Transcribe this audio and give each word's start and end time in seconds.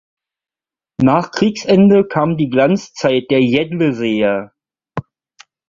Nach 0.99 1.29
Kriegsende 1.29 2.07
kam 2.07 2.35
die 2.35 2.49
Glanzzeit 2.49 3.29
der 3.29 3.41
Jedleseer. 3.41 4.51